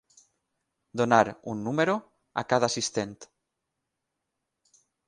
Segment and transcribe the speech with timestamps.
[1.01, 1.19] Donar
[1.53, 1.97] un número
[2.43, 3.17] a cada assistent.